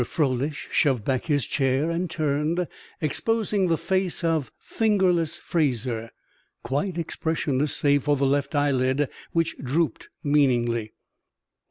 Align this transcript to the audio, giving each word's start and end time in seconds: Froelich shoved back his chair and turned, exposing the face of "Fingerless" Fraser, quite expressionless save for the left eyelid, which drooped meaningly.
Froelich 0.03 0.67
shoved 0.71 1.05
back 1.05 1.25
his 1.25 1.45
chair 1.45 1.91
and 1.91 2.09
turned, 2.09 2.67
exposing 3.01 3.67
the 3.67 3.77
face 3.77 4.23
of 4.23 4.51
"Fingerless" 4.59 5.37
Fraser, 5.37 6.09
quite 6.63 6.97
expressionless 6.97 7.75
save 7.77 8.05
for 8.05 8.15
the 8.17 8.25
left 8.25 8.55
eyelid, 8.55 9.07
which 9.31 9.55
drooped 9.59 10.09
meaningly. 10.23 10.93